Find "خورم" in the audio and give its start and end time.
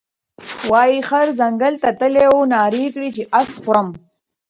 3.61-3.87